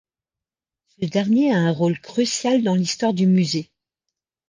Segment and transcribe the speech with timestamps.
[0.99, 3.69] Ce dernier a un rôle crucial dans l’histoire du Musée.